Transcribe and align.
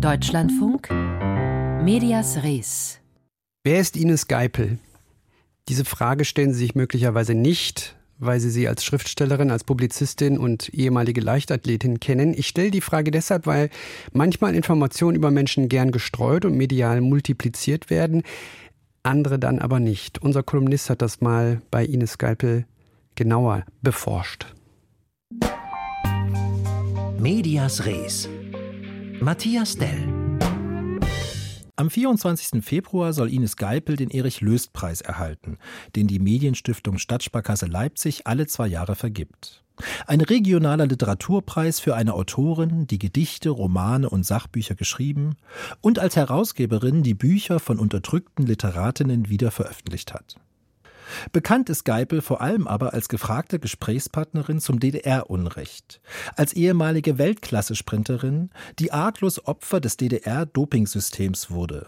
Deutschlandfunk 0.00 0.90
Medias 1.82 2.44
Res. 2.44 3.00
Wer 3.64 3.80
ist 3.80 3.96
Ines 3.96 4.28
Geipel? 4.28 4.78
Diese 5.68 5.84
Frage 5.84 6.24
stellen 6.24 6.52
Sie 6.52 6.60
sich 6.60 6.76
möglicherweise 6.76 7.34
nicht, 7.34 7.96
weil 8.18 8.38
Sie 8.38 8.50
sie 8.50 8.68
als 8.68 8.84
Schriftstellerin, 8.84 9.50
als 9.50 9.64
Publizistin 9.64 10.38
und 10.38 10.72
ehemalige 10.72 11.20
Leichtathletin 11.20 11.98
kennen. 11.98 12.32
Ich 12.32 12.46
stelle 12.46 12.70
die 12.70 12.80
Frage 12.80 13.10
deshalb, 13.10 13.46
weil 13.46 13.70
manchmal 14.12 14.54
Informationen 14.54 15.16
über 15.16 15.32
Menschen 15.32 15.68
gern 15.68 15.90
gestreut 15.90 16.44
und 16.44 16.56
medial 16.56 17.00
multipliziert 17.00 17.90
werden, 17.90 18.22
andere 19.02 19.40
dann 19.40 19.58
aber 19.58 19.80
nicht. 19.80 20.22
Unser 20.22 20.44
Kolumnist 20.44 20.90
hat 20.90 21.02
das 21.02 21.20
mal 21.20 21.60
bei 21.72 21.84
Ines 21.84 22.18
Geipel 22.18 22.66
genauer 23.16 23.64
beforscht. 23.82 24.46
Medias 27.18 27.84
Res. 27.84 28.28
Matthias 29.20 29.76
Dell. 29.76 30.38
Am 31.74 31.90
24. 31.90 32.64
Februar 32.64 33.12
soll 33.12 33.32
Ines 33.32 33.56
Geipel 33.56 33.96
den 33.96 34.10
Erich-Löst-Preis 34.10 35.00
erhalten, 35.00 35.58
den 35.96 36.06
die 36.06 36.20
Medienstiftung 36.20 36.98
Stadtsparkasse 36.98 37.66
Leipzig 37.66 38.28
alle 38.28 38.46
zwei 38.46 38.68
Jahre 38.68 38.94
vergibt. 38.94 39.64
Ein 40.06 40.20
regionaler 40.20 40.86
Literaturpreis 40.86 41.80
für 41.80 41.96
eine 41.96 42.14
Autorin, 42.14 42.86
die 42.86 42.98
Gedichte, 42.98 43.50
Romane 43.50 44.08
und 44.08 44.24
Sachbücher 44.24 44.76
geschrieben 44.76 45.36
und 45.80 45.98
als 45.98 46.14
Herausgeberin 46.14 47.02
die 47.02 47.14
Bücher 47.14 47.58
von 47.58 47.80
unterdrückten 47.80 48.46
Literatinnen 48.46 49.28
wieder 49.28 49.50
veröffentlicht 49.50 50.14
hat. 50.14 50.36
Bekannt 51.32 51.68
ist 51.70 51.84
Geipel 51.84 52.20
vor 52.20 52.40
allem 52.40 52.66
aber 52.66 52.94
als 52.94 53.08
gefragte 53.08 53.58
Gesprächspartnerin 53.58 54.60
zum 54.60 54.80
DDR-Unrecht, 54.80 56.00
als 56.36 56.52
ehemalige 56.52 57.18
Weltklasse-Sprinterin, 57.18 58.50
die 58.78 58.92
arglos 58.92 59.44
Opfer 59.46 59.80
des 59.80 59.96
DDR-Dopingsystems 59.96 61.50
wurde, 61.50 61.86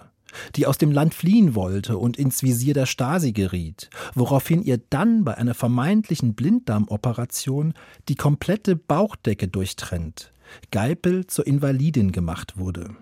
die 0.57 0.67
aus 0.67 0.79
dem 0.79 0.93
Land 0.93 1.15
fliehen 1.15 1.55
wollte 1.55 1.99
und 1.99 2.17
ins 2.17 2.43
Visier 2.43 2.75
der 2.75 2.87
Stasi 2.87 3.33
geriet, 3.33 3.91
woraufhin 4.15 4.63
ihr 4.63 4.79
dann 4.91 5.25
bei 5.25 5.37
einer 5.37 5.55
vermeintlichen 5.55 6.35
Blinddarmoperation 6.35 7.75
die 8.09 8.17
komplette 8.17 8.77
Bauchdecke 8.77 9.49
durchtrennt, 9.49 10.33
Geipel 10.71 11.27
zur 11.27 11.47
Invalidin 11.47 12.13
gemacht 12.13 12.59
wurde. 12.59 12.97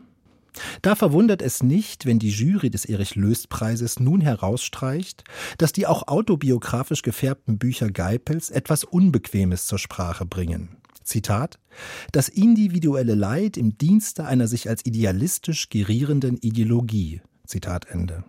Da 0.83 0.95
verwundert 0.95 1.43
es 1.43 1.63
nicht, 1.63 2.07
wenn 2.07 2.19
die 2.19 2.31
Jury 2.31 2.71
des 2.71 2.85
Erich-Löst-Preises 2.85 4.01
nun 4.01 4.21
herausstreicht, 4.21 5.25
dass 5.59 5.73
die 5.73 5.87
auch 5.87 6.09
autobiografisch 6.09 7.03
gefärbten 7.03 7.59
Bücher 7.59 7.91
Geipels 7.91 8.51
etwas 8.51 8.85
Unbequemes 8.85 9.67
zur 9.67 9.79
Sprache 9.79 10.27
bringen. 10.27 10.77
Zitat: 11.05 11.59
Das 12.13 12.29
individuelle 12.29 13.15
Leid 13.15 13.57
im 13.57 13.79
Dienste 13.79 14.25
einer 14.27 14.47
sich 14.47 14.69
als 14.69 14.85
idealistisch 14.85 15.71
gerierenden 15.71 16.37
Ideologie. 16.37 17.23
Zitat 17.47 17.87
Ende. 17.87 18.25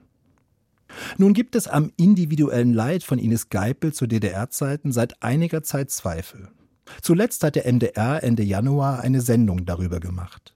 Nun 1.18 1.34
gibt 1.34 1.56
es 1.56 1.68
am 1.68 1.92
individuellen 1.98 2.74
Leid 2.74 3.04
von 3.04 3.20
Ines 3.20 3.50
Geipel 3.50 3.94
zu 3.94 4.08
DDR-Zeiten 4.08 4.92
seit 4.92 5.22
einiger 5.22 5.62
Zeit 5.62 5.92
Zweifel. 5.92 6.50
Zuletzt 7.02 7.44
hat 7.44 7.56
der 7.56 7.72
MDR 7.72 8.24
Ende 8.24 8.44
Januar 8.44 9.02
eine 9.02 9.22
Sendung 9.22 9.66
darüber 9.66 10.00
gemacht. 10.00 10.56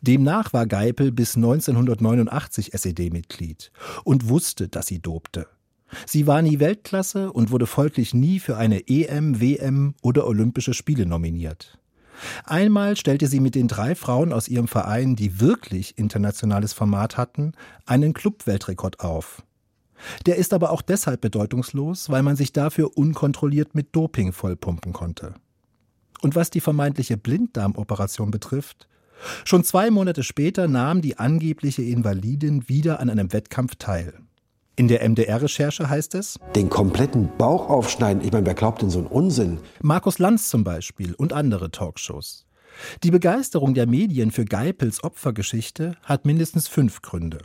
Demnach 0.00 0.52
war 0.52 0.66
Geipel 0.66 1.12
bis 1.12 1.36
1989 1.36 2.74
SED-Mitglied 2.74 3.72
und 4.04 4.28
wusste, 4.28 4.68
dass 4.68 4.86
sie 4.86 5.00
dobte. 5.00 5.46
Sie 6.06 6.26
war 6.26 6.42
nie 6.42 6.58
Weltklasse 6.58 7.32
und 7.32 7.50
wurde 7.50 7.66
folglich 7.66 8.14
nie 8.14 8.40
für 8.40 8.56
eine 8.56 8.88
EM, 8.88 9.40
WM 9.40 9.94
oder 10.02 10.26
Olympische 10.26 10.74
Spiele 10.74 11.06
nominiert. 11.06 11.78
Einmal 12.44 12.96
stellte 12.96 13.26
sie 13.26 13.40
mit 13.40 13.54
den 13.54 13.68
drei 13.68 13.94
Frauen 13.94 14.32
aus 14.32 14.48
ihrem 14.48 14.68
Verein, 14.68 15.16
die 15.16 15.40
wirklich 15.40 15.98
internationales 15.98 16.72
Format 16.72 17.16
hatten, 17.16 17.52
einen 17.86 18.14
Clubweltrekord 18.14 19.00
auf. 19.00 19.42
Der 20.26 20.36
ist 20.36 20.52
aber 20.52 20.70
auch 20.70 20.82
deshalb 20.82 21.20
bedeutungslos, 21.20 22.10
weil 22.10 22.22
man 22.22 22.36
sich 22.36 22.52
dafür 22.52 22.96
unkontrolliert 22.96 23.74
mit 23.74 23.94
Doping 23.94 24.32
vollpumpen 24.32 24.92
konnte. 24.92 25.34
Und 26.20 26.34
was 26.36 26.50
die 26.50 26.60
vermeintliche 26.60 27.16
Blinddarmoperation 27.16 28.30
betrifft, 28.30 28.88
Schon 29.44 29.64
zwei 29.64 29.90
Monate 29.90 30.22
später 30.22 30.68
nahm 30.68 31.00
die 31.00 31.18
angebliche 31.18 31.82
Invalidin 31.82 32.68
wieder 32.68 33.00
an 33.00 33.10
einem 33.10 33.32
Wettkampf 33.32 33.76
teil. 33.76 34.14
In 34.74 34.88
der 34.88 35.06
MDR-Recherche 35.08 35.88
heißt 35.88 36.14
es: 36.14 36.38
Den 36.54 36.70
kompletten 36.70 37.28
Bauch 37.36 37.68
aufschneiden, 37.68 38.24
ich 38.24 38.32
meine, 38.32 38.46
wer 38.46 38.54
glaubt 38.54 38.82
denn 38.82 38.90
so 38.90 39.00
einen 39.00 39.08
Unsinn? 39.08 39.58
Markus 39.82 40.18
Lanz 40.18 40.48
zum 40.48 40.64
Beispiel 40.64 41.14
und 41.14 41.32
andere 41.32 41.70
Talkshows. 41.70 42.46
Die 43.02 43.10
Begeisterung 43.10 43.74
der 43.74 43.86
Medien 43.86 44.30
für 44.30 44.46
Geipels 44.46 45.04
Opfergeschichte 45.04 45.94
hat 46.02 46.24
mindestens 46.24 46.68
fünf 46.68 47.02
Gründe. 47.02 47.38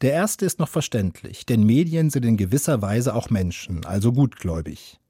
Der 0.00 0.12
erste 0.12 0.46
ist 0.46 0.60
noch 0.60 0.68
verständlich, 0.68 1.44
denn 1.44 1.64
Medien 1.64 2.10
sind 2.10 2.24
in 2.24 2.36
gewisser 2.36 2.80
Weise 2.80 3.14
auch 3.16 3.30
Menschen, 3.30 3.84
also 3.84 4.12
gutgläubig. 4.12 5.00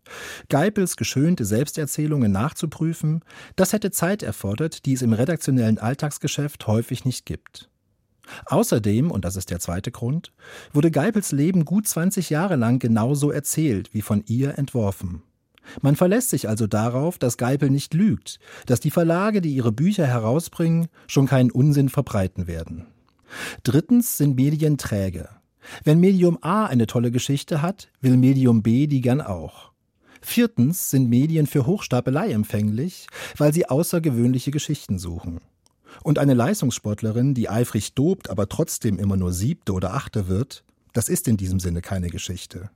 Geipels 0.49 0.97
geschönte 0.97 1.45
Selbsterzählungen 1.45 2.33
nachzuprüfen, 2.33 3.23
das 3.57 3.73
hätte 3.73 3.91
Zeit 3.91 4.23
erfordert, 4.23 4.87
die 4.87 4.95
es 4.95 5.03
im 5.03 5.13
redaktionellen 5.13 5.79
Alltagsgeschäft 5.79 6.67
häufig 6.67 7.05
nicht 7.05 7.27
gibt. 7.27 7.69
Außerdem, 8.47 9.11
und 9.11 9.25
das 9.25 9.37
ist 9.37 9.51
der 9.51 9.61
zweite 9.61 9.91
Grund, 9.91 10.33
wurde 10.73 10.91
Geipels 10.91 11.33
Leben 11.33 11.65
gut 11.65 11.89
20 11.89 12.31
Jahre 12.31 12.57
lang 12.57 12.79
genauso 12.79 13.31
erzählt 13.31 13.95
wie 13.95 14.03
von 14.03 14.23
ihr 14.27 14.59
entworfen. 14.59 15.23
Man 15.83 15.97
verlässt 15.97 16.31
sich 16.31 16.49
also 16.49 16.67
darauf, 16.67 17.19
dass 17.19 17.37
Geipel 17.37 17.71
nicht 17.71 17.93
lügt, 17.95 18.39
dass 18.67 18.81
die 18.81 18.91
Verlage, 18.91 19.41
die 19.41 19.55
ihre 19.55 19.73
Bücher 19.73 20.07
herausbringen, 20.07 20.89
schon 21.07 21.27
keinen 21.27 21.51
Unsinn 21.51 21.89
verbreiten 21.89 22.47
werden. 22.47 22.87
Drittens 23.63 24.17
sind 24.17 24.37
Medien 24.37 24.79
träge. 24.79 25.29
Wenn 25.85 26.01
Medium 26.01 26.39
A 26.41 26.65
eine 26.67 26.87
tolle 26.87 27.11
Geschichte 27.11 27.61
hat, 27.61 27.89
will 28.01 28.17
Medium 28.17 28.63
B 28.63 28.87
die 28.87 29.03
gern 29.03 29.21
auch. 29.21 29.73
Viertens 30.21 30.91
sind 30.91 31.09
Medien 31.09 31.47
für 31.47 31.67
Hochstapelei 31.67 32.33
empfänglich, 32.33 33.07
weil 33.37 33.53
sie 33.53 33.69
außergewöhnliche 33.69 34.51
Geschichten 34.51 34.99
suchen. 34.99 35.41
Und 36.03 36.19
eine 36.19 36.35
Leistungssportlerin, 36.35 37.35
die 37.35 37.49
eifrig 37.49 37.95
dobt, 37.95 38.31
aber 38.31 38.49
trotzdem 38.49 38.99
immer 38.99 39.17
nur 39.17 39.33
siebte 39.33 39.73
oder 39.73 39.95
achte 39.95 40.29
wird, 40.29 40.65
das 40.93 41.09
ist 41.09 41.29
in 41.29 41.37
diesem 41.37 41.61
Sinne 41.61 41.81
keine 41.81 42.09
Geschichte. 42.09 42.71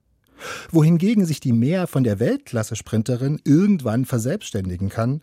Wohingegen 0.71 1.25
sich 1.25 1.41
die 1.41 1.53
Mehr 1.53 1.87
von 1.87 2.05
der 2.05 2.19
Weltklasse-Sprinterin 2.19 3.41
irgendwann 3.45 4.05
verselbstständigen 4.05 4.89
kann, 4.89 5.23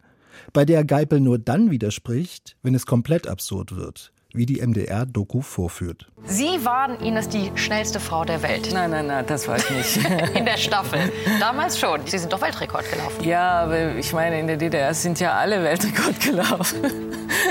bei 0.54 0.64
der 0.64 0.86
Geipel 0.86 1.20
nur 1.20 1.40
dann 1.40 1.72
widerspricht, 1.72 2.56
wenn 2.64 2.76
es 2.76 2.86
komplett 2.86 3.28
absurd 3.28 3.76
wird, 3.76 4.14
wie 4.34 4.46
die 4.46 4.66
MDR-Doku 4.66 5.42
vorführt. 5.42 6.08
Sie 6.26 6.64
waren 6.64 7.00
Ines 7.00 7.30
die 7.30 7.52
schnellste 7.56 8.00
Frau 8.00 8.26
der 8.26 8.44
Welt. 8.44 8.70
Nein, 8.74 8.92
nein, 8.92 9.08
nein, 9.08 9.26
das 9.28 9.48
war 9.48 9.58
ich 9.58 9.70
nicht. 9.70 9.98
in 10.36 10.46
der 10.46 10.58
Staffel. 10.58 11.12
Damals 11.40 11.80
schon. 11.80 12.02
Sie 12.06 12.18
sind 12.18 12.32
doch 12.32 12.42
Weltrekord 12.42 12.90
gelaufen. 12.92 13.24
Ja, 13.24 13.62
aber 13.62 13.96
ich 13.96 14.14
meine, 14.14 14.40
in 14.40 14.48
der 14.48 14.58
DDR 14.58 14.94
sind 14.94 15.20
ja 15.20 15.34
alle 15.34 15.64
Weltrekord 15.64 16.20
gelaufen. 16.20 16.82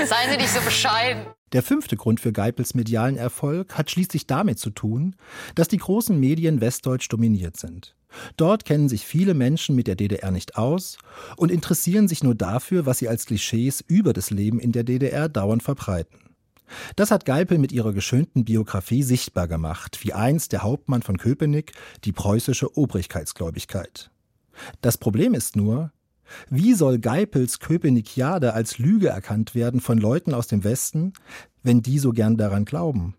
Seien 0.05 0.31
Sie 0.31 0.37
nicht 0.37 0.49
so 0.49 0.61
bescheiden. 0.61 1.23
Der 1.51 1.63
fünfte 1.63 1.97
Grund 1.97 2.19
für 2.19 2.31
Geipels 2.31 2.75
medialen 2.75 3.17
Erfolg 3.17 3.75
hat 3.75 3.89
schließlich 3.89 4.27
damit 4.27 4.59
zu 4.59 4.69
tun, 4.69 5.15
dass 5.55 5.67
die 5.67 5.77
großen 5.77 6.19
Medien 6.19 6.61
westdeutsch 6.61 7.09
dominiert 7.09 7.57
sind. 7.57 7.95
Dort 8.37 8.65
kennen 8.65 8.87
sich 8.87 9.05
viele 9.05 9.33
Menschen 9.33 9.75
mit 9.75 9.87
der 9.87 9.95
DDR 9.95 10.31
nicht 10.31 10.57
aus 10.57 10.97
und 11.37 11.51
interessieren 11.51 12.07
sich 12.07 12.23
nur 12.23 12.35
dafür, 12.35 12.85
was 12.85 12.99
sie 12.99 13.09
als 13.09 13.25
Klischees 13.25 13.83
über 13.87 14.13
das 14.13 14.29
Leben 14.29 14.59
in 14.59 14.71
der 14.71 14.83
DDR 14.83 15.27
dauernd 15.27 15.63
verbreiten. 15.63 16.28
Das 16.95 17.11
hat 17.11 17.25
Geipel 17.25 17.57
mit 17.57 17.71
ihrer 17.71 17.93
geschönten 17.93 18.45
Biografie 18.45 19.03
sichtbar 19.03 19.47
gemacht, 19.47 19.99
wie 20.03 20.13
einst 20.13 20.51
der 20.51 20.63
Hauptmann 20.63 21.01
von 21.01 21.17
Köpenick 21.17 21.73
die 22.03 22.11
preußische 22.11 22.77
Obrigkeitsgläubigkeit. 22.77 24.11
Das 24.81 24.97
Problem 24.97 25.33
ist 25.33 25.55
nur, 25.55 25.91
wie 26.49 26.73
soll 26.73 26.99
Geipels 26.99 27.59
Köpenikiade 27.59 28.53
als 28.53 28.77
Lüge 28.77 29.07
erkannt 29.07 29.55
werden 29.55 29.81
von 29.81 29.97
Leuten 29.97 30.33
aus 30.33 30.47
dem 30.47 30.63
Westen, 30.63 31.13
wenn 31.63 31.81
die 31.81 31.99
so 31.99 32.11
gern 32.11 32.37
daran 32.37 32.65
glauben? 32.65 33.15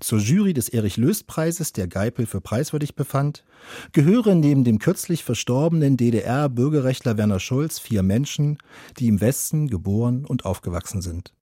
Zur 0.00 0.18
Jury 0.18 0.52
des 0.52 0.68
Erich-Löst-Preises, 0.68 1.72
der 1.72 1.86
Geipel 1.86 2.26
für 2.26 2.40
preiswürdig 2.40 2.96
befand, 2.96 3.44
gehören 3.92 4.40
neben 4.40 4.64
dem 4.64 4.78
kürzlich 4.80 5.22
verstorbenen 5.22 5.96
DDR-Bürgerrechtler 5.96 7.16
Werner 7.16 7.40
Schulz 7.40 7.78
vier 7.78 8.02
Menschen, 8.02 8.58
die 8.98 9.06
im 9.06 9.20
Westen 9.20 9.68
geboren 9.68 10.24
und 10.24 10.44
aufgewachsen 10.44 11.02
sind. 11.02 11.32